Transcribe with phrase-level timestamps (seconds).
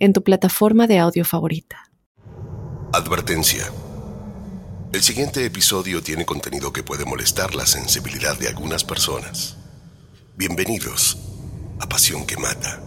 [0.00, 1.90] en tu plataforma de audio favorita.
[2.92, 3.70] Advertencia.
[4.92, 9.56] El siguiente episodio tiene contenido que puede molestar la sensibilidad de algunas personas.
[10.36, 11.18] Bienvenidos
[11.78, 12.82] a Pasión que Mata.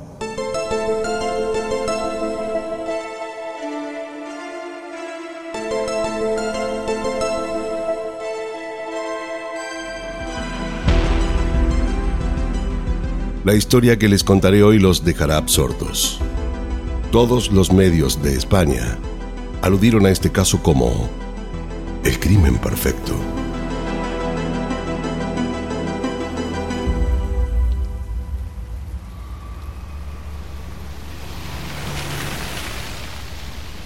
[13.46, 16.20] La historia que les contaré hoy los dejará absortos.
[17.14, 18.98] Todos los medios de España
[19.62, 21.08] aludieron a este caso como
[22.04, 23.14] el crimen perfecto.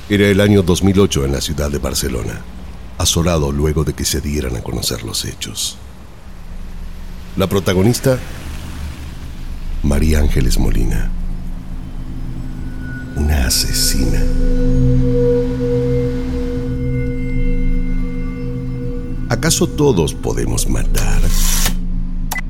[0.08, 2.40] Era el año 2008 en la ciudad de Barcelona,
[2.98, 5.78] asolado luego de que se dieran a conocer los hechos.
[7.36, 8.20] La protagonista
[9.84, 11.12] María Ángeles Molina.
[13.18, 14.22] Una asesina.
[19.30, 21.22] ¿Acaso todos podemos matar?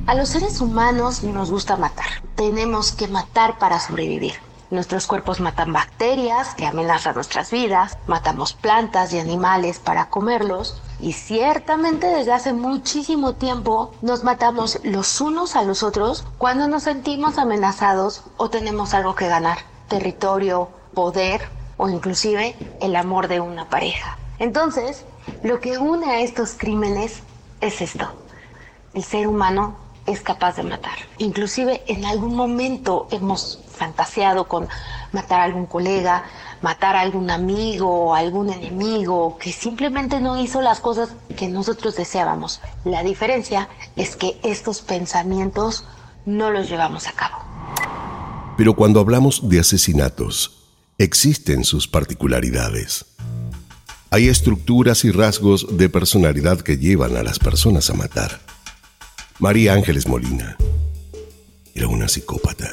[0.07, 2.05] A los seres humanos nos gusta matar.
[2.35, 4.33] Tenemos que matar para sobrevivir.
[4.69, 11.13] Nuestros cuerpos matan bacterias que amenazan nuestras vidas, matamos plantas y animales para comerlos y
[11.13, 17.38] ciertamente desde hace muchísimo tiempo nos matamos los unos a los otros cuando nos sentimos
[17.38, 21.41] amenazados o tenemos algo que ganar, territorio, poder
[21.77, 24.17] o inclusive el amor de una pareja.
[24.39, 25.05] Entonces,
[25.44, 27.21] lo que une a estos crímenes
[27.61, 28.07] es esto.
[28.94, 30.97] El ser humano es capaz de matar.
[31.17, 34.67] Inclusive en algún momento hemos fantaseado con
[35.12, 36.23] matar a algún colega,
[36.62, 41.95] matar a algún amigo o algún enemigo que simplemente no hizo las cosas que nosotros
[41.95, 42.62] deseábamos.
[42.83, 45.85] La diferencia es que estos pensamientos
[46.25, 47.47] no los llevamos a cabo.
[48.57, 50.63] Pero cuando hablamos de asesinatos,
[50.97, 53.06] existen sus particularidades.
[54.09, 58.41] Hay estructuras y rasgos de personalidad que llevan a las personas a matar.
[59.38, 60.57] María Ángeles Molina
[61.75, 62.72] era una psicópata.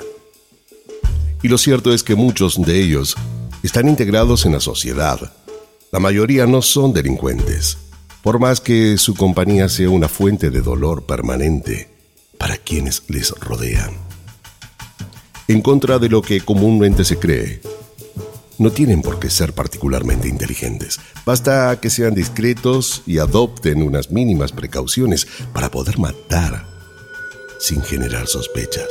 [1.43, 3.17] Y lo cierto es que muchos de ellos
[3.63, 5.35] están integrados en la sociedad.
[5.93, 7.77] La mayoría no son delincuentes,
[8.23, 11.91] por más que su compañía sea una fuente de dolor permanente
[12.39, 14.14] para quienes les rodean.
[15.47, 17.61] En contra de lo que comúnmente se cree,
[18.57, 20.99] no tienen por qué ser particularmente inteligentes.
[21.27, 26.67] Basta que sean discretos y adopten unas mínimas precauciones para poder matar
[27.59, 28.89] sin generar sospechas.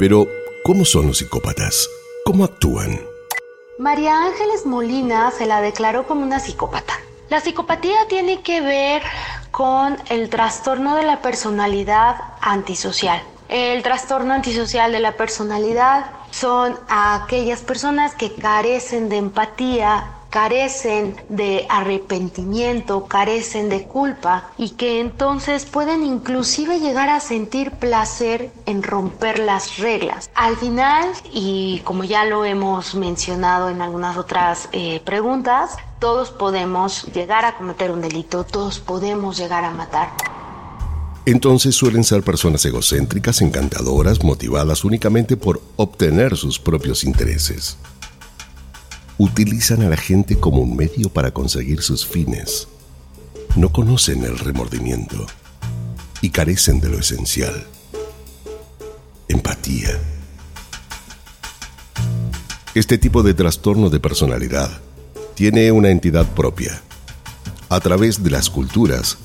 [0.00, 0.26] Pero,
[0.64, 1.88] ¿cómo son los psicópatas?
[2.24, 3.00] ¿Cómo actúan?
[3.78, 6.94] María Ángeles Molina se la declaró como una psicópata.
[7.28, 9.02] La psicopatía tiene que ver
[9.52, 13.22] con el trastorno de la personalidad antisocial.
[13.50, 21.66] El trastorno antisocial de la personalidad son aquellas personas que carecen de empatía, carecen de
[21.68, 29.40] arrepentimiento, carecen de culpa y que entonces pueden inclusive llegar a sentir placer en romper
[29.40, 30.30] las reglas.
[30.36, 37.02] Al final, y como ya lo hemos mencionado en algunas otras eh, preguntas, todos podemos
[37.12, 40.10] llegar a cometer un delito, todos podemos llegar a matar.
[41.26, 47.76] Entonces suelen ser personas egocéntricas, encantadoras, motivadas únicamente por obtener sus propios intereses.
[49.18, 52.68] Utilizan a la gente como un medio para conseguir sus fines.
[53.54, 55.26] No conocen el remordimiento
[56.22, 57.66] y carecen de lo esencial.
[59.28, 59.90] Empatía.
[62.74, 64.80] Este tipo de trastorno de personalidad
[65.34, 66.80] tiene una entidad propia.
[67.68, 69.18] A través de las culturas,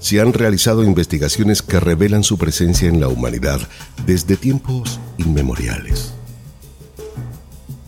[0.00, 3.60] se han realizado investigaciones que revelan su presencia en la humanidad
[4.06, 6.14] desde tiempos inmemoriales.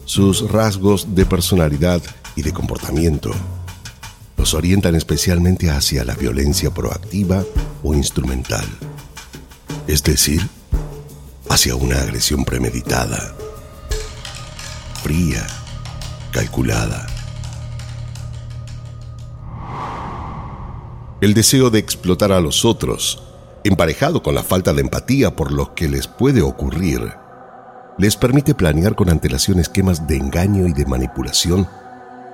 [0.04, 2.02] Sus rasgos de personalidad
[2.34, 3.30] y de comportamiento
[4.36, 7.44] los orientan especialmente hacia la violencia proactiva
[7.82, 8.64] o instrumental,
[9.86, 10.40] es decir,
[11.48, 13.34] hacia una agresión premeditada,
[15.02, 15.46] fría,
[16.32, 17.09] calculada
[21.20, 23.22] El deseo de explotar a los otros,
[23.62, 27.12] emparejado con la falta de empatía por lo que les puede ocurrir,
[27.98, 31.68] les permite planear con antelación esquemas de engaño y de manipulación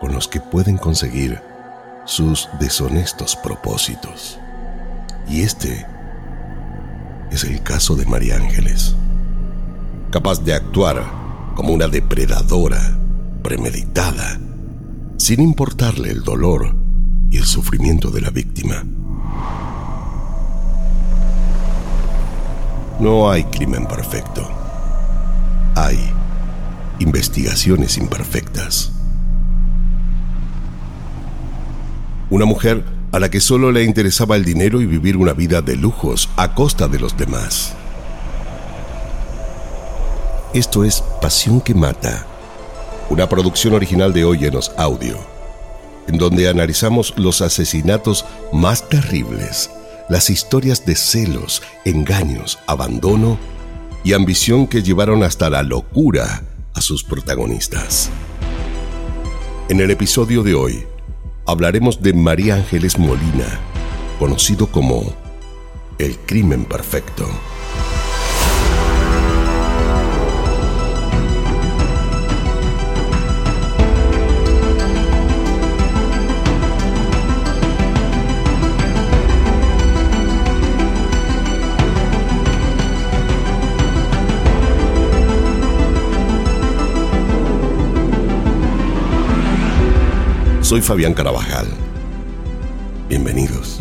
[0.00, 1.40] con los que pueden conseguir
[2.04, 4.38] sus deshonestos propósitos.
[5.28, 5.84] Y este
[7.32, 8.94] es el caso de María Ángeles,
[10.12, 11.02] capaz de actuar
[11.56, 12.96] como una depredadora
[13.42, 14.38] premeditada,
[15.16, 16.85] sin importarle el dolor
[17.30, 18.84] y el sufrimiento de la víctima.
[22.98, 24.48] No hay crimen perfecto.
[25.74, 25.98] Hay
[26.98, 28.92] investigaciones imperfectas.
[32.30, 35.76] Una mujer a la que solo le interesaba el dinero y vivir una vida de
[35.76, 37.74] lujos a costa de los demás.
[40.54, 42.26] Esto es Pasión que Mata,
[43.10, 45.18] una producción original de Óyenos Audio,
[46.08, 49.70] en donde analizamos los asesinatos más terribles,
[50.08, 53.38] las historias de celos, engaños, abandono
[54.04, 56.44] y ambición que llevaron hasta la locura
[56.74, 58.10] a sus protagonistas.
[59.68, 60.84] En el episodio de hoy,
[61.46, 63.58] hablaremos de María Ángeles Molina,
[64.18, 65.12] conocido como
[65.98, 67.28] el crimen perfecto.
[90.66, 91.68] Soy Fabián Carabajal.
[93.08, 93.80] Bienvenidos.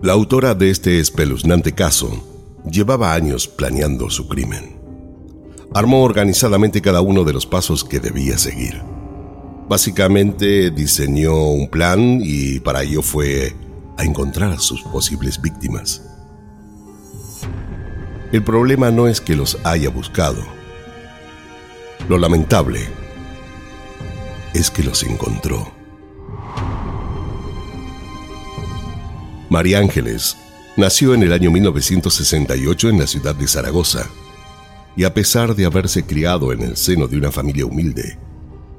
[0.00, 2.24] La autora de este espeluznante caso
[2.70, 4.78] llevaba años planeando su crimen.
[5.74, 8.95] Armó organizadamente cada uno de los pasos que debía seguir
[9.68, 13.54] Básicamente diseñó un plan y para ello fue
[13.96, 16.02] a encontrar a sus posibles víctimas.
[18.32, 20.44] El problema no es que los haya buscado.
[22.08, 22.80] Lo lamentable
[24.54, 25.72] es que los encontró.
[29.48, 30.36] María Ángeles
[30.76, 34.06] nació en el año 1968 en la ciudad de Zaragoza
[34.96, 38.18] y a pesar de haberse criado en el seno de una familia humilde,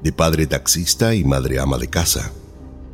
[0.02, 2.32] de padre taxista y madre ama de casa.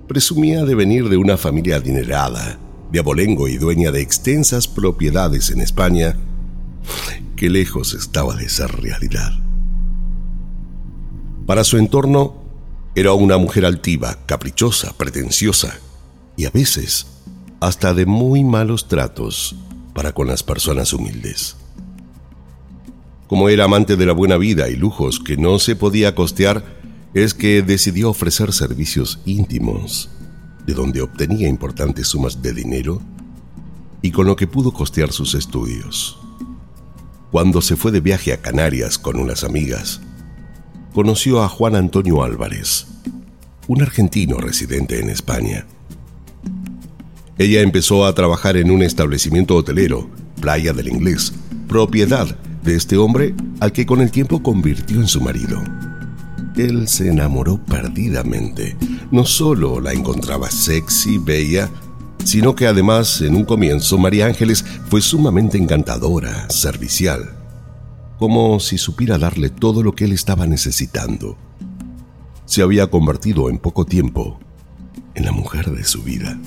[0.09, 2.59] Presumía de venir de una familia adinerada,
[2.91, 6.17] de abolengo y dueña de extensas propiedades en España,
[7.37, 9.33] que lejos estaba de ser realidad.
[11.47, 12.43] Para su entorno,
[12.95, 15.79] era una mujer altiva, caprichosa, pretenciosa
[16.37, 17.07] y a veces
[17.61, 19.57] hasta de muy malos tratos
[19.95, 21.57] para con las personas humildes.
[23.27, 26.84] Como era amante de la buena vida y lujos que no se podía costear,
[27.15, 30.11] es que decidió ofrecer servicios íntimos,
[30.67, 33.01] de donde obtenía importantes sumas de dinero
[34.03, 36.19] y con lo que pudo costear sus estudios.
[37.31, 40.01] Cuando se fue de viaje a Canarias con unas amigas,
[40.93, 42.87] conoció a Juan Antonio Álvarez,
[43.69, 45.67] un argentino residente en España.
[47.39, 50.11] Ella empezó a trabajar en un establecimiento hotelero,
[50.41, 51.33] Playa del Inglés,
[51.69, 55.63] propiedad de este hombre al que con el tiempo convirtió en su marido
[56.57, 58.77] él se enamoró perdidamente.
[59.11, 61.71] No solo la encontraba sexy, bella,
[62.25, 67.37] sino que además en un comienzo María Ángeles fue sumamente encantadora, servicial,
[68.19, 71.37] como si supiera darle todo lo que él estaba necesitando.
[72.47, 74.39] Se había convertido en poco tiempo
[75.15, 76.39] en la mujer de su vida.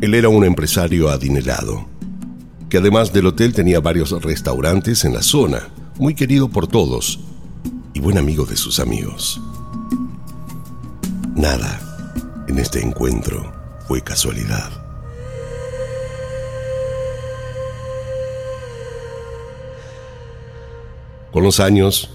[0.00, 1.86] Él era un empresario adinerado,
[2.68, 7.20] que además del hotel tenía varios restaurantes en la zona, muy querido por todos,
[7.96, 9.40] y buen amigo de sus amigos.
[11.34, 13.50] Nada en este encuentro
[13.88, 14.70] fue casualidad.
[21.32, 22.10] Con los años,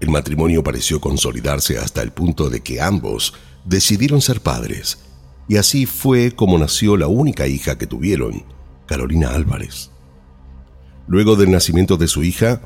[0.00, 3.32] el matrimonio pareció consolidarse hasta el punto de que ambos
[3.64, 5.04] decidieron ser padres,
[5.46, 8.42] y así fue como nació la única hija que tuvieron,
[8.86, 9.92] Carolina Álvarez.
[11.06, 12.60] Luego del nacimiento de su hija,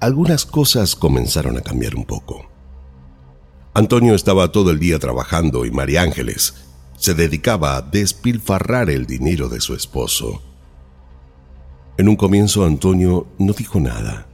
[0.00, 2.46] algunas cosas comenzaron a cambiar un poco.
[3.74, 9.48] Antonio estaba todo el día trabajando y María Ángeles se dedicaba a despilfarrar el dinero
[9.48, 10.42] de su esposo.
[11.96, 14.26] En un comienzo Antonio no dijo nada.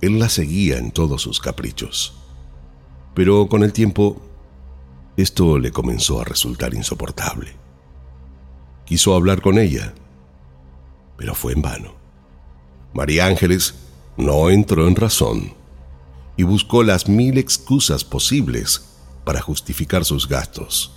[0.00, 2.14] Él la seguía en todos sus caprichos.
[3.14, 4.20] Pero con el tiempo,
[5.16, 7.54] esto le comenzó a resultar insoportable.
[8.84, 9.94] Quiso hablar con ella,
[11.16, 11.94] pero fue en vano.
[12.92, 13.74] María Ángeles
[14.16, 15.54] no entró en razón
[16.36, 18.82] y buscó las mil excusas posibles
[19.24, 20.92] para justificar sus gastos.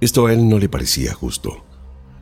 [0.00, 1.64] Esto a él no le parecía justo,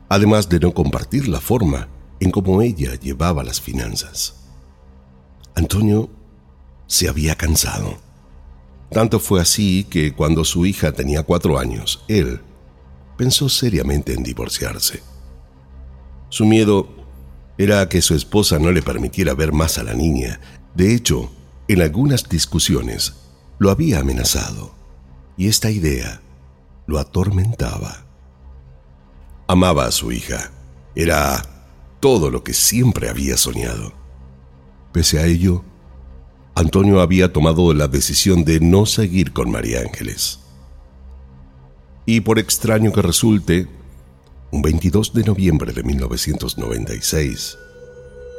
[0.07, 1.87] además de no compartir la forma
[2.19, 4.35] en cómo ella llevaba las finanzas.
[5.55, 6.09] Antonio
[6.87, 7.97] se había cansado.
[8.91, 12.41] Tanto fue así que cuando su hija tenía cuatro años, él
[13.17, 15.01] pensó seriamente en divorciarse.
[16.29, 17.00] Su miedo
[17.61, 20.39] era que su esposa no le permitiera ver más a la niña.
[20.73, 21.31] De hecho,
[21.67, 23.13] en algunas discusiones
[23.59, 24.73] lo había amenazado
[25.37, 26.21] y esta idea
[26.87, 28.07] lo atormentaba.
[29.47, 30.51] Amaba a su hija.
[30.95, 31.43] Era
[31.99, 33.93] todo lo que siempre había soñado.
[34.91, 35.63] Pese a ello,
[36.55, 40.39] Antonio había tomado la decisión de no seguir con María Ángeles.
[42.07, 43.67] Y por extraño que resulte,
[44.51, 47.57] un 22 de noviembre de 1996,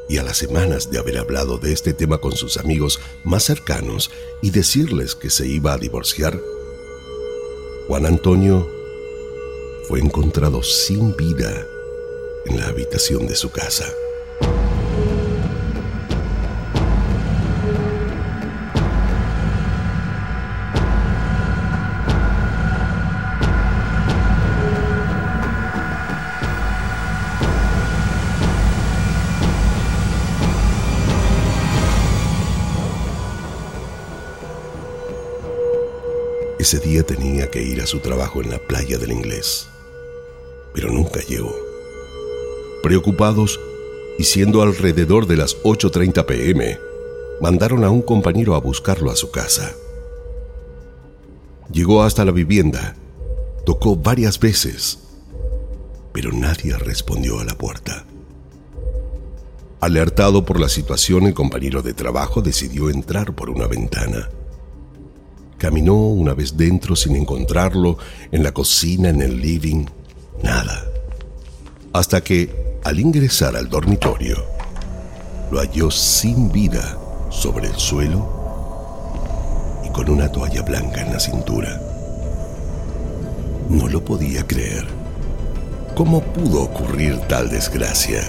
[0.08, 4.10] y a las semanas de haber hablado de este tema con sus amigos más cercanos
[4.42, 6.38] y decirles que se iba a divorciar,
[7.88, 8.68] Juan Antonio
[9.88, 11.66] fue encontrado sin vida
[12.46, 13.86] en la habitación de su casa.
[36.62, 39.66] Ese día tenía que ir a su trabajo en la playa del inglés,
[40.72, 41.52] pero nunca llegó.
[42.84, 43.58] Preocupados
[44.16, 46.78] y siendo alrededor de las 8.30 pm,
[47.40, 49.72] mandaron a un compañero a buscarlo a su casa.
[51.72, 52.94] Llegó hasta la vivienda,
[53.66, 55.00] tocó varias veces,
[56.12, 58.06] pero nadie respondió a la puerta.
[59.80, 64.28] Alertado por la situación, el compañero de trabajo decidió entrar por una ventana.
[65.62, 67.96] Caminó una vez dentro sin encontrarlo,
[68.32, 69.84] en la cocina, en el living,
[70.42, 70.84] nada.
[71.92, 74.44] Hasta que, al ingresar al dormitorio,
[75.52, 76.98] lo halló sin vida
[77.30, 78.28] sobre el suelo
[79.86, 81.80] y con una toalla blanca en la cintura.
[83.68, 84.84] No lo podía creer.
[85.94, 88.24] ¿Cómo pudo ocurrir tal desgracia?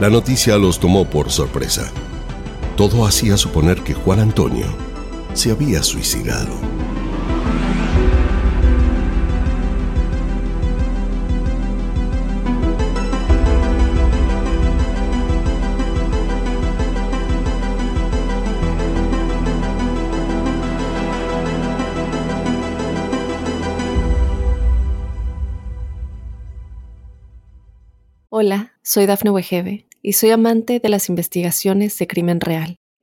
[0.00, 1.92] La noticia los tomó por sorpresa.
[2.78, 4.85] Todo hacía suponer que Juan Antonio
[5.36, 6.54] se había suicidado.
[28.30, 32.78] Hola, soy Dafne Wegebe y soy amante de las investigaciones de crimen real.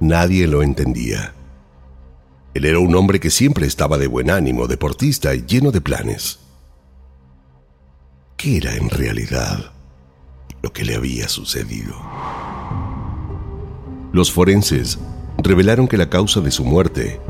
[0.00, 1.34] Nadie lo entendía.
[2.54, 6.40] Él era un hombre que siempre estaba de buen ánimo, deportista y lleno de planes.
[8.36, 9.72] ¿Qué era en realidad
[10.62, 11.94] lo que le había sucedido?
[14.12, 14.98] Los forenses
[15.38, 17.20] revelaron que la causa de su muerte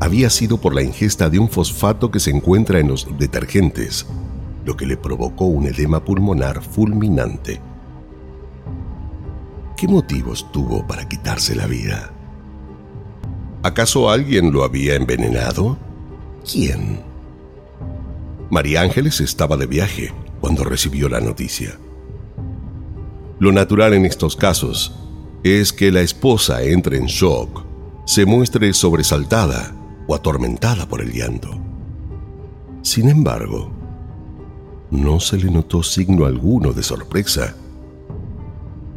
[0.00, 4.06] había sido por la ingesta de un fosfato que se encuentra en los detergentes,
[4.64, 7.60] lo que le provocó un edema pulmonar fulminante.
[9.78, 12.10] ¿Qué motivos tuvo para quitarse la vida?
[13.62, 15.78] ¿Acaso alguien lo había envenenado?
[16.44, 17.00] ¿Quién?
[18.50, 21.78] María Ángeles estaba de viaje cuando recibió la noticia.
[23.38, 24.98] Lo natural en estos casos
[25.44, 27.64] es que la esposa entre en shock,
[28.04, 29.76] se muestre sobresaltada
[30.08, 31.50] o atormentada por el llanto.
[32.82, 33.70] Sin embargo,
[34.90, 37.54] no se le notó signo alguno de sorpresa,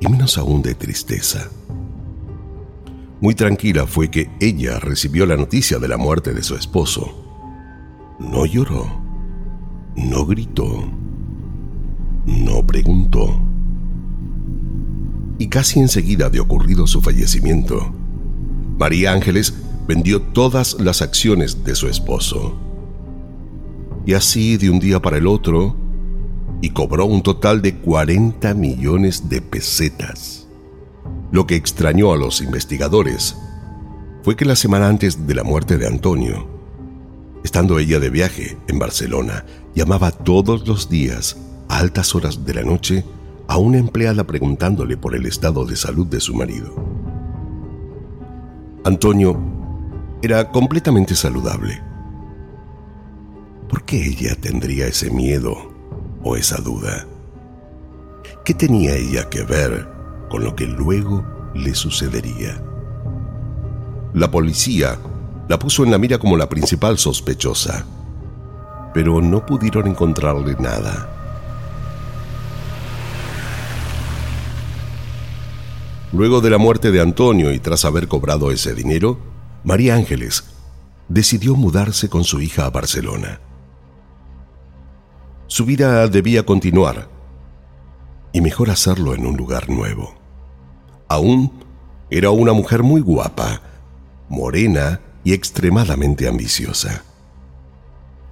[0.02, 1.50] y menos aún de tristeza.
[3.22, 7.24] Muy tranquila fue que ella recibió la noticia de la muerte de su esposo.
[8.20, 8.88] No lloró,
[9.96, 10.84] no gritó,
[12.26, 13.40] no preguntó.
[15.38, 17.94] Y casi enseguida de ocurrido su fallecimiento,
[18.80, 19.54] María Ángeles
[19.88, 22.58] vendió todas las acciones de su esposo.
[24.08, 25.76] Y así, de un día para el otro,
[26.62, 30.48] y cobró un total de 40 millones de pesetas.
[31.32, 33.36] Lo que extrañó a los investigadores
[34.24, 36.48] fue que la semana antes de la muerte de Antonio,
[37.44, 41.38] estando ella de viaje en Barcelona, llamaba todos los días
[41.68, 43.04] a altas horas de la noche
[43.48, 46.76] a una empleada preguntándole por el estado de salud de su marido.
[48.84, 49.40] Antonio
[50.22, 51.82] era completamente saludable.
[53.68, 55.72] ¿Por qué ella tendría ese miedo
[56.24, 57.06] o esa duda?
[58.44, 59.88] ¿Qué tenía ella que ver
[60.30, 61.24] con lo que luego
[61.54, 62.62] le sucedería?
[64.14, 64.98] La policía
[65.48, 67.86] la puso en la mira como la principal sospechosa,
[68.94, 71.10] pero no pudieron encontrarle nada.
[76.14, 79.18] Luego de la muerte de Antonio y tras haber cobrado ese dinero,
[79.64, 80.44] María Ángeles
[81.08, 83.40] decidió mudarse con su hija a Barcelona.
[85.52, 87.10] Su vida debía continuar
[88.32, 90.16] y mejor hacerlo en un lugar nuevo.
[91.10, 91.52] Aún
[92.10, 93.62] era una mujer muy guapa,
[94.30, 97.04] morena y extremadamente ambiciosa.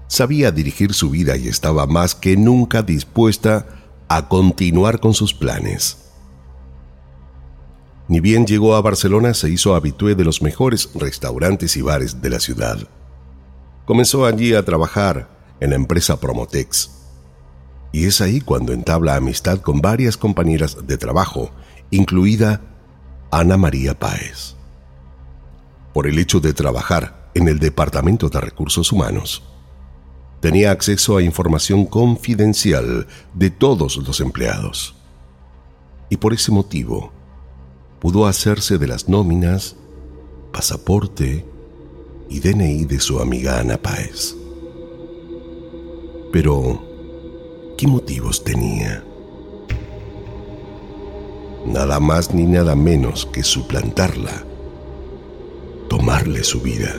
[0.08, 3.66] Sabía dirigir su vida y estaba más que nunca dispuesta
[4.08, 5.98] a continuar con sus planes.
[8.08, 12.30] Ni bien llegó a Barcelona, se hizo habitué de los mejores restaurantes y bares de
[12.30, 12.78] la ciudad.
[13.86, 15.28] Comenzó allí a trabajar
[15.60, 16.99] en la empresa Promotex.
[17.92, 21.52] Y es ahí cuando entabla amistad con varias compañeras de trabajo,
[21.92, 22.62] incluida
[23.32, 24.56] Ana María Páez.
[25.94, 29.44] Por el hecho de trabajar en el Departamento de Recursos Humanos,
[30.40, 34.96] tenía acceso a información confidencial de todos los empleados.
[36.10, 37.12] Y por ese motivo,
[38.00, 39.76] pudo hacerse de las nóminas,
[40.52, 41.46] pasaporte
[42.30, 44.36] y DNI de su amiga Ana Páez.
[46.32, 46.89] Pero,
[47.80, 49.06] ¿qué motivos tenía?
[51.66, 54.44] Nada más ni nada menos que suplantarla,
[55.88, 56.94] tomarle su vida.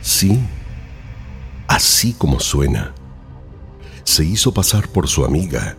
[0.00, 0.40] Sí,
[1.68, 2.96] así como suena,
[4.02, 5.76] se hizo pasar por su amiga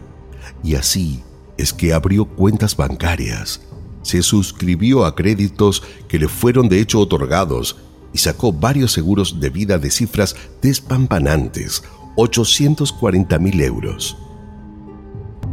[0.64, 1.22] y así
[1.58, 3.60] es que abrió cuentas bancarias,
[4.04, 7.76] se suscribió a créditos que le fueron de hecho otorgados
[8.14, 11.84] y sacó varios seguros de vida de cifras despampanantes,
[12.16, 14.18] 840 mil euros.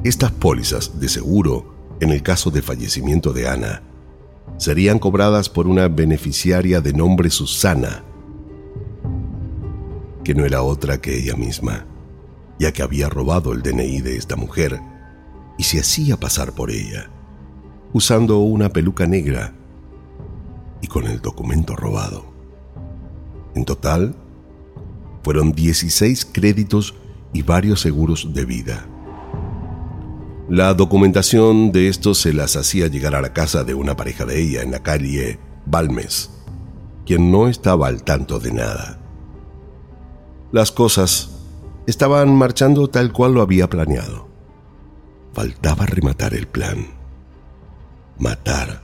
[0.04, 3.82] Estas pólizas de seguro, en el caso de fallecimiento de Ana,
[4.58, 8.04] serían cobradas por una beneficiaria de nombre Susana,
[10.22, 11.86] que no era otra que ella misma,
[12.58, 14.80] ya que había robado el DNI de esta mujer
[15.56, 17.10] y se hacía pasar por ella,
[17.92, 19.54] usando una peluca negra
[20.82, 22.39] y con el documento robado.
[23.54, 24.14] En total,
[25.22, 26.94] fueron 16 créditos
[27.32, 28.86] y varios seguros de vida.
[30.48, 34.40] La documentación de estos se las hacía llegar a la casa de una pareja de
[34.40, 36.30] ella en la calle Balmes,
[37.06, 38.98] quien no estaba al tanto de nada.
[40.50, 41.30] Las cosas
[41.86, 44.28] estaban marchando tal cual lo había planeado.
[45.32, 46.88] Faltaba rematar el plan.
[48.18, 48.82] Matar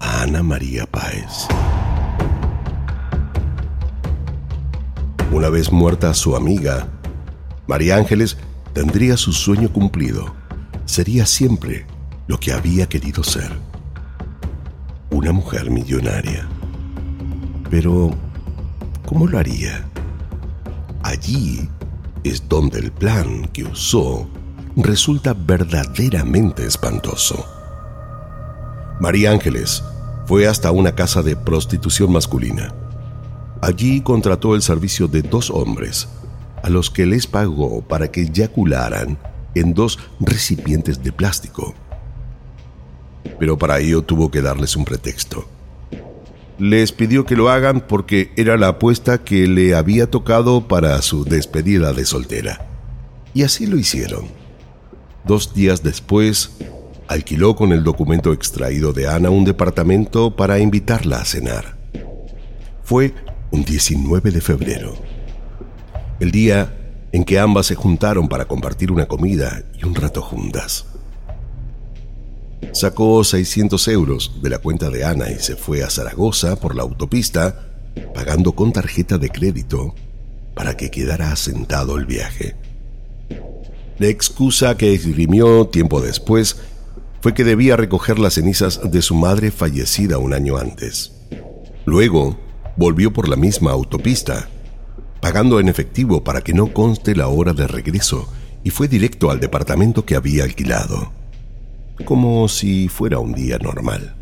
[0.00, 1.46] a Ana María Páez.
[5.32, 6.88] Una vez muerta su amiga,
[7.66, 8.36] María Ángeles
[8.74, 10.34] tendría su sueño cumplido.
[10.84, 11.86] Sería siempre
[12.26, 13.50] lo que había querido ser.
[15.10, 16.46] Una mujer millonaria.
[17.70, 18.10] Pero,
[19.06, 19.86] ¿cómo lo haría?
[21.02, 21.66] Allí
[22.24, 24.28] es donde el plan que usó
[24.76, 27.42] resulta verdaderamente espantoso.
[29.00, 29.82] María Ángeles
[30.26, 32.74] fue hasta una casa de prostitución masculina.
[33.62, 36.08] Allí contrató el servicio de dos hombres,
[36.64, 39.16] a los que les pagó para que eyacularan
[39.54, 41.72] en dos recipientes de plástico.
[43.38, 45.48] Pero para ello tuvo que darles un pretexto.
[46.58, 51.24] Les pidió que lo hagan porque era la apuesta que le había tocado para su
[51.24, 52.66] despedida de soltera.
[53.32, 54.26] Y así lo hicieron.
[55.24, 56.50] Dos días después,
[57.06, 61.76] alquiló con el documento extraído de Ana un departamento para invitarla a cenar.
[62.82, 63.14] Fue
[63.52, 64.94] un 19 de febrero,
[66.18, 66.76] el día
[67.12, 70.86] en que ambas se juntaron para compartir una comida y un rato juntas.
[72.72, 76.82] Sacó 600 euros de la cuenta de Ana y se fue a Zaragoza por la
[76.82, 77.68] autopista,
[78.14, 79.94] pagando con tarjeta de crédito
[80.54, 82.56] para que quedara asentado el viaje.
[83.98, 86.56] La excusa que esgrimió tiempo después
[87.20, 91.12] fue que debía recoger las cenizas de su madre fallecida un año antes.
[91.84, 92.38] Luego,
[92.76, 94.48] volvió por la misma autopista,
[95.20, 98.28] pagando en efectivo para que no conste la hora de regreso,
[98.64, 101.12] y fue directo al departamento que había alquilado,
[102.04, 104.14] como si fuera un día normal.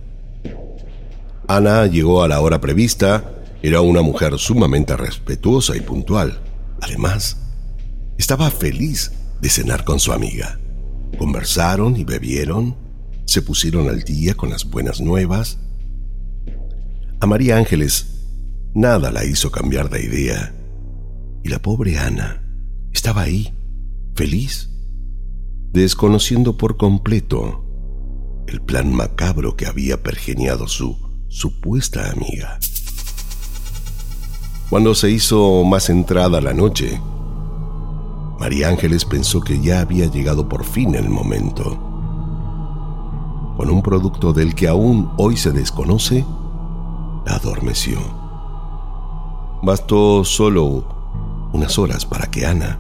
[1.47, 3.25] Ana llegó a la hora prevista,
[3.63, 6.39] era una mujer sumamente respetuosa y puntual.
[6.81, 7.39] Además,
[8.17, 10.59] estaba feliz de cenar con su amiga.
[11.19, 12.77] Conversaron y bebieron,
[13.25, 15.59] se pusieron al día con las buenas nuevas.
[17.19, 18.20] A María Ángeles
[18.75, 20.55] nada la hizo cambiar de idea.
[21.43, 22.45] Y la pobre Ana
[22.93, 23.55] estaba ahí,
[24.15, 24.71] feliz,
[25.73, 27.65] desconociendo por completo
[28.47, 32.59] el plan macabro que había pergeniado su supuesta amiga.
[34.69, 37.01] Cuando se hizo más entrada la noche,
[38.39, 41.77] María Ángeles pensó que ya había llegado por fin el momento.
[43.57, 46.25] Con un producto del que aún hoy se desconoce,
[47.27, 48.20] la adormeció.
[49.63, 50.85] Bastó solo
[51.53, 52.79] unas horas para que Ana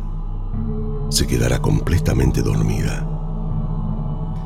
[1.08, 3.06] se quedara completamente dormida.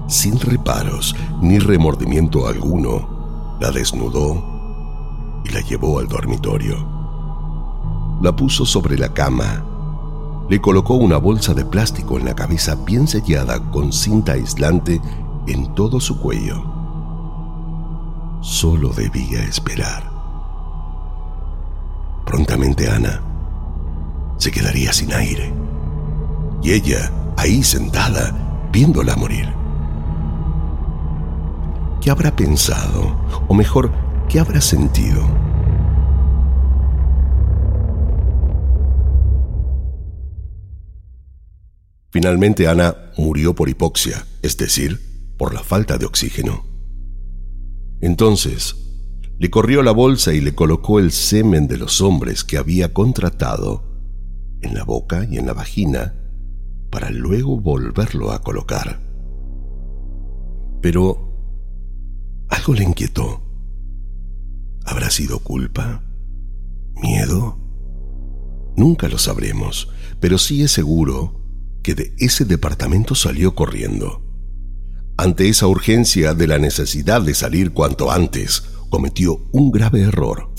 [0.09, 4.43] Sin reparos ni remordimiento alguno, la desnudó
[5.45, 6.77] y la llevó al dormitorio.
[8.21, 9.65] La puso sobre la cama
[10.49, 15.01] le colocó una bolsa de plástico en la cabeza bien sellada con cinta aislante
[15.47, 16.63] en todo su cuello.
[18.43, 20.14] Solo debía esperar.
[22.25, 23.23] Prontamente Ana
[24.39, 25.53] se quedaría sin aire.
[26.63, 29.49] Y ella, ahí sentada, viéndola morir.
[32.01, 33.17] ¿Qué habrá pensado?
[33.49, 33.93] O mejor,
[34.29, 35.27] ¿qué habrá sentido?
[42.11, 46.65] Finalmente Ana murió por hipoxia, es decir, por la falta de oxígeno.
[48.01, 48.77] Entonces,
[49.45, 53.85] le corrió la bolsa y le colocó el semen de los hombres que había contratado
[54.63, 56.15] en la boca y en la vagina
[56.89, 59.03] para luego volverlo a colocar.
[60.81, 61.29] Pero
[62.49, 63.43] algo le inquietó.
[64.87, 66.03] ¿Habrá sido culpa?
[66.95, 67.59] ¿Miedo?
[68.79, 71.43] Nunca lo sabremos, pero sí es seguro
[71.83, 74.23] que de ese departamento salió corriendo.
[75.19, 80.55] Ante esa urgencia de la necesidad de salir cuanto antes, cometió un grave error.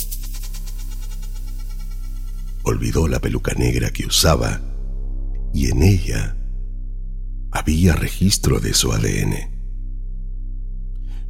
[2.63, 4.60] Olvidó la peluca negra que usaba
[5.54, 6.36] y en ella
[7.50, 9.36] había registro de su ADN.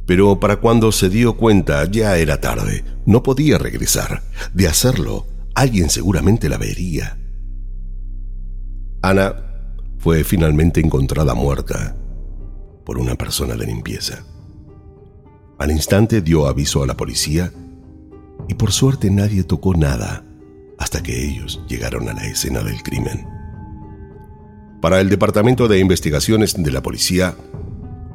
[0.04, 4.24] Pero para cuando se dio cuenta ya era tarde, no podía regresar.
[4.52, 7.20] De hacerlo, alguien seguramente la vería.
[9.00, 11.94] Ana fue finalmente encontrada muerta
[12.84, 14.24] por una persona de limpieza.
[15.58, 17.52] Al instante dio aviso a la policía
[18.48, 20.24] y por suerte nadie tocó nada
[20.78, 23.26] hasta que ellos llegaron a la escena del crimen.
[24.82, 27.34] Para el Departamento de Investigaciones de la Policía,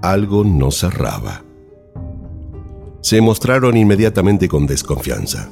[0.01, 1.43] algo no cerraba.
[3.01, 5.49] Se mostraron inmediatamente con desconfianza.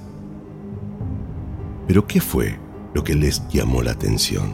[1.87, 2.59] Pero ¿qué fue
[2.93, 4.53] lo que les llamó la atención?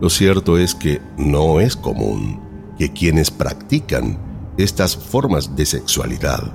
[0.00, 2.40] Lo cierto es que no es común
[2.78, 4.29] que quienes practican
[4.64, 6.52] estas formas de sexualidad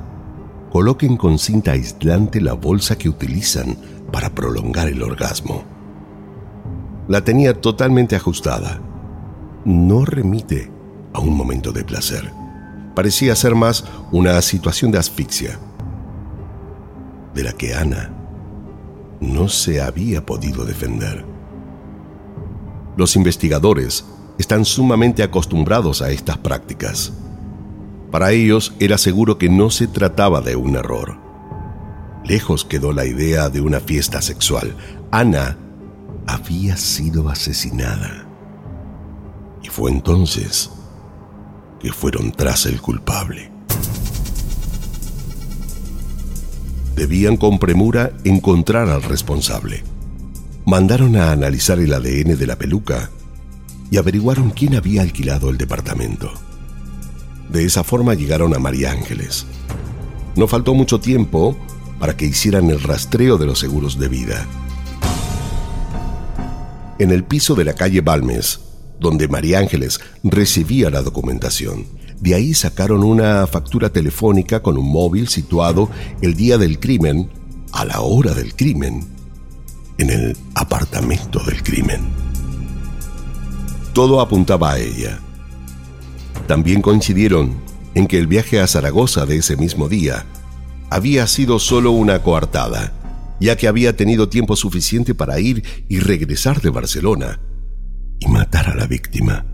[0.72, 3.78] coloquen con cinta aislante la bolsa que utilizan
[4.12, 5.64] para prolongar el orgasmo.
[7.08, 8.82] La tenía totalmente ajustada.
[9.64, 10.70] No remite
[11.14, 12.32] a un momento de placer.
[12.94, 15.60] Parecía ser más una situación de asfixia,
[17.34, 18.12] de la que Ana
[19.22, 21.26] no se había podido defender.
[22.98, 24.06] Los investigadores
[24.38, 27.14] están sumamente acostumbrados a estas prácticas.
[28.12, 31.18] Para ellos era seguro que no se trataba de un error.
[32.24, 34.76] Lejos quedó la idea de una fiesta sexual.
[35.12, 35.58] Ana
[36.28, 38.26] había sido asesinada.
[39.64, 40.72] Y fue entonces
[41.80, 43.52] que fueron tras el culpable.
[46.96, 49.84] Debían con premura encontrar al responsable
[50.66, 53.12] mandaron a analizar el ADN de la peluca
[53.92, 56.34] y averiguaron quién había alquilado el departamento.
[57.50, 59.46] De esa forma llegaron a María Ángeles.
[60.36, 61.58] No faltó mucho tiempo
[62.00, 64.46] para que hicieran el rastreo de los seguros de vida.
[67.00, 68.60] En el piso de la calle Balmes,
[69.00, 71.86] donde María Ángeles recibía la documentación,
[72.20, 75.90] de ahí sacaron una factura telefónica con un móvil situado
[76.22, 77.30] el día del crimen,
[77.72, 79.06] a la hora del crimen,
[79.98, 82.02] en el apartamento del crimen.
[83.94, 85.20] Todo apuntaba a ella.
[86.48, 87.54] También coincidieron
[87.94, 90.26] en que el viaje a Zaragoza de ese mismo día
[90.90, 92.94] había sido solo una coartada
[93.40, 97.40] ya que había tenido tiempo suficiente para ir y regresar de Barcelona
[98.20, 99.46] y matar a la víctima.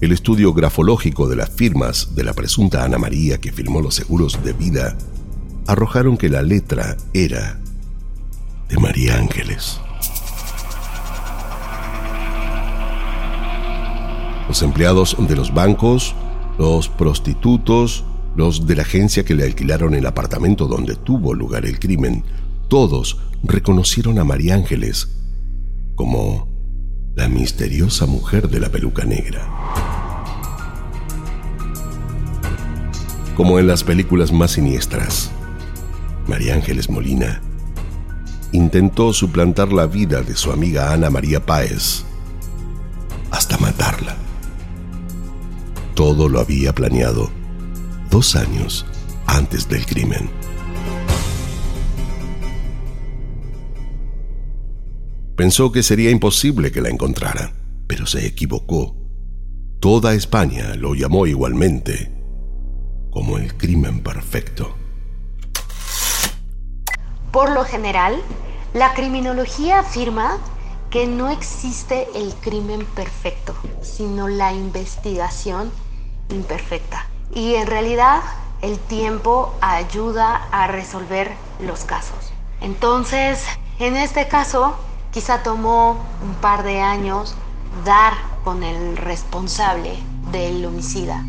[0.00, 4.42] El estudio grafológico de las firmas de la presunta Ana María que firmó los seguros
[4.44, 4.96] de vida
[5.66, 7.60] arrojaron que la letra era
[8.68, 9.80] de María Ángeles.
[14.48, 16.14] Los empleados de los bancos,
[16.58, 21.78] los prostitutos, los de la agencia que le alquilaron el apartamento donde tuvo lugar el
[21.78, 22.24] crimen,
[22.68, 25.08] todos reconocieron a María Ángeles
[25.94, 26.48] como
[27.14, 29.46] la misteriosa mujer de la peluca negra.
[33.36, 35.30] Como en las películas más siniestras,
[36.26, 37.42] María Ángeles Molina
[38.52, 42.04] intentó suplantar la vida de su amiga Ana María Páez
[43.30, 44.27] hasta matarla.
[45.98, 47.28] Todo lo había planeado
[48.08, 48.86] dos años
[49.26, 50.30] antes del crimen.
[55.34, 57.52] Pensó que sería imposible que la encontrara,
[57.88, 58.94] pero se equivocó.
[59.80, 62.12] Toda España lo llamó igualmente
[63.10, 64.76] como el crimen perfecto.
[67.32, 68.22] Por lo general,
[68.72, 70.38] la criminología afirma
[70.90, 75.72] que no existe el crimen perfecto, sino la investigación
[76.30, 77.06] imperfecta.
[77.34, 78.20] Y en realidad
[78.62, 82.32] el tiempo ayuda a resolver los casos.
[82.60, 83.44] Entonces,
[83.78, 84.76] en este caso,
[85.12, 87.36] quizá tomó un par de años
[87.84, 88.14] dar
[88.44, 89.96] con el responsable
[90.32, 91.24] del homicida.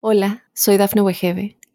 [0.00, 1.58] Hola, soy Dafne Wegebe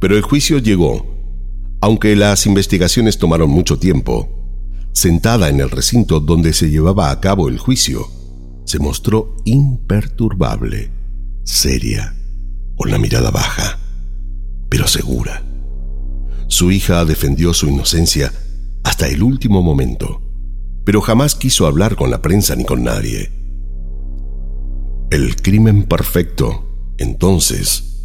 [0.00, 1.14] Pero el juicio llegó.
[1.80, 4.28] Aunque las investigaciones tomaron mucho tiempo,
[4.92, 8.08] sentada en el recinto donde se llevaba a cabo el juicio,
[8.64, 10.90] se mostró imperturbable,
[11.44, 12.14] seria,
[12.76, 13.78] con la mirada baja,
[14.68, 15.44] pero segura.
[16.48, 18.32] Su hija defendió su inocencia
[18.82, 20.20] hasta el último momento,
[20.84, 23.30] pero jamás quiso hablar con la prensa ni con nadie.
[25.10, 27.97] El crimen perfecto, entonces,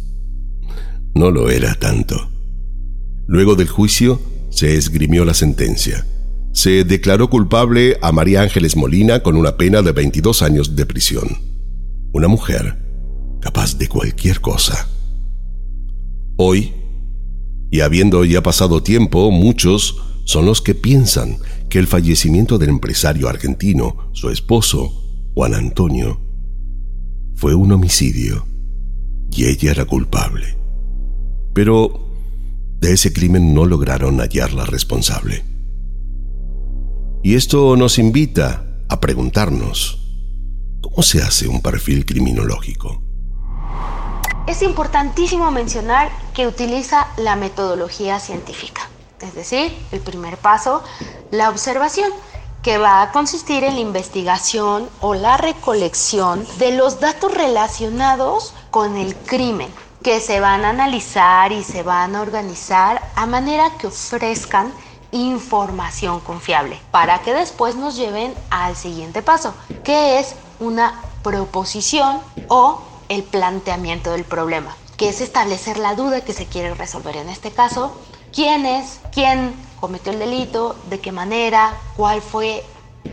[1.14, 2.28] no lo era tanto.
[3.26, 6.06] Luego del juicio, se esgrimió la sentencia.
[6.52, 11.26] Se declaró culpable a María Ángeles Molina con una pena de 22 años de prisión.
[12.12, 12.78] Una mujer
[13.40, 14.88] capaz de cualquier cosa.
[16.36, 16.72] Hoy,
[17.70, 23.28] y habiendo ya pasado tiempo, muchos son los que piensan que el fallecimiento del empresario
[23.28, 25.02] argentino, su esposo,
[25.34, 26.20] Juan Antonio,
[27.34, 28.46] fue un homicidio
[29.30, 30.63] y ella era culpable.
[31.54, 32.04] Pero
[32.80, 35.44] de ese crimen no lograron hallarla responsable.
[37.22, 39.98] Y esto nos invita a preguntarnos,
[40.82, 43.00] ¿cómo se hace un perfil criminológico?
[44.46, 48.82] Es importantísimo mencionar que utiliza la metodología científica,
[49.22, 50.82] es decir, el primer paso,
[51.30, 52.10] la observación
[52.62, 58.96] que va a consistir en la investigación o la recolección de los datos relacionados con
[58.96, 59.68] el crimen
[60.04, 64.70] que se van a analizar y se van a organizar a manera que ofrezcan
[65.12, 72.82] información confiable para que después nos lleven al siguiente paso, que es una proposición o
[73.08, 77.16] el planteamiento del problema, que es establecer la duda que se quiere resolver.
[77.16, 77.96] En este caso,
[78.30, 82.62] quién es, quién cometió el delito, de qué manera, cuál fue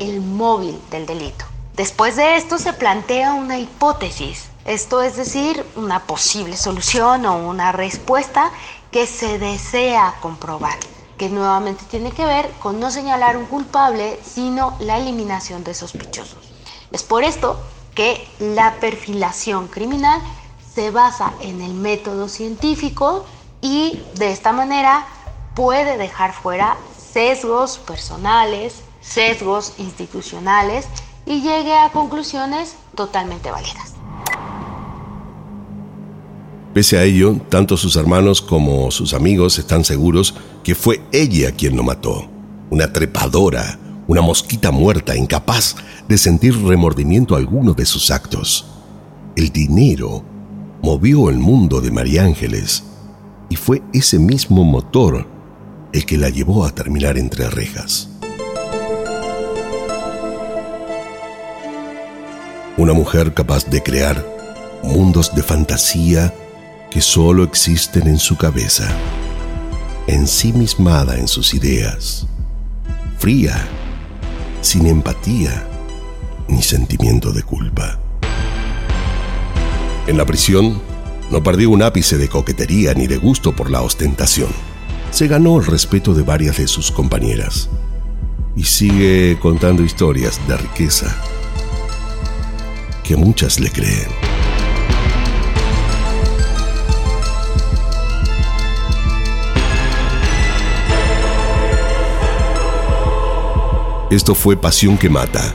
[0.01, 1.45] el móvil del delito.
[1.77, 7.71] Después de esto se plantea una hipótesis, esto es decir, una posible solución o una
[7.71, 8.52] respuesta
[8.91, 10.78] que se desea comprobar,
[11.17, 16.52] que nuevamente tiene que ver con no señalar un culpable, sino la eliminación de sospechosos.
[16.91, 17.60] Es por esto
[17.95, 20.21] que la perfilación criminal
[20.74, 23.26] se basa en el método científico
[23.62, 25.06] y de esta manera
[25.56, 30.86] puede dejar fuera sesgos personales, sesgos institucionales
[31.26, 33.90] y llegue a conclusiones totalmente válidas.
[36.73, 41.75] Pese a ello, tanto sus hermanos como sus amigos están seguros que fue ella quien
[41.75, 42.29] lo mató,
[42.69, 45.75] una trepadora, una mosquita muerta incapaz
[46.07, 48.67] de sentir remordimiento alguno de sus actos.
[49.36, 50.23] El dinero
[50.81, 52.84] movió el mundo de María Ángeles
[53.49, 55.27] y fue ese mismo motor
[55.91, 58.07] el que la llevó a terminar entre rejas.
[62.77, 64.25] Una mujer capaz de crear
[64.84, 66.34] mundos de fantasía
[66.91, 68.93] que solo existen en su cabeza,
[70.08, 72.27] ensimismada en sus ideas,
[73.17, 73.65] fría,
[74.62, 75.65] sin empatía
[76.49, 77.97] ni sentimiento de culpa.
[80.06, 80.82] En la prisión
[81.32, 84.49] no perdió un ápice de coquetería ni de gusto por la ostentación.
[85.12, 87.69] Se ganó el respeto de varias de sus compañeras
[88.54, 91.15] y sigue contando historias de riqueza
[93.06, 94.30] que muchas le creen.
[104.12, 105.54] Esto fue Pasión que Mata,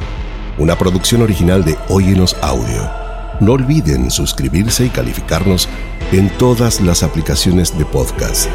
[0.57, 2.90] una producción original de Óyenos Audio.
[3.38, 5.69] No olviden suscribirse y calificarnos
[6.11, 8.49] en todas las aplicaciones de podcast.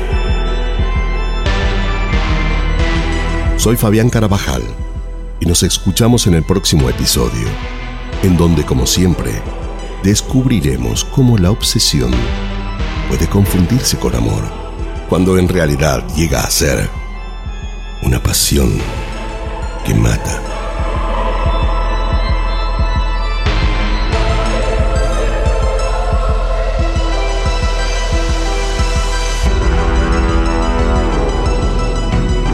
[3.58, 4.64] Soy Fabián Carabajal
[5.40, 7.48] y nos escuchamos en el próximo episodio,
[8.24, 9.40] en donde, como siempre,
[10.02, 12.10] descubriremos cómo la obsesión
[13.08, 14.42] puede confundirse con amor,
[15.08, 16.90] cuando en realidad llega a ser
[18.02, 18.82] una pasión
[19.86, 20.41] que mata.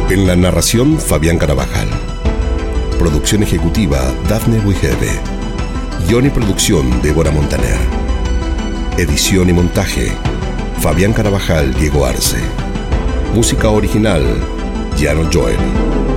[0.10, 1.90] En la narración, Fabián Carabajal.
[2.98, 5.20] Producción ejecutiva, Dafne Wigebe.
[6.08, 7.78] Guión y producción, Débora Montaner.
[8.98, 10.12] Edición y montaje,
[10.80, 12.38] Fabián Carabajal, Diego Arce.
[13.36, 14.24] Música original,
[14.98, 16.17] Jano Joel.